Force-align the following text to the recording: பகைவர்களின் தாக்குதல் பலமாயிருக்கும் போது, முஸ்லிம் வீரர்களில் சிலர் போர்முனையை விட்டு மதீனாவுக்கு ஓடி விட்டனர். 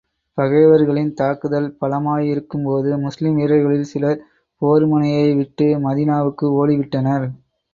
பகைவர்களின் 0.37 1.11
தாக்குதல் 1.13 1.67
பலமாயிருக்கும் 1.81 2.63
போது, 2.63 2.97
முஸ்லிம் 2.97 3.35
வீரர்களில் 3.35 3.87
சிலர் 3.91 4.19
போர்முனையை 4.61 5.29
விட்டு 5.35 5.67
மதீனாவுக்கு 5.85 6.47
ஓடி 6.55 6.77
விட்டனர். 6.77 7.27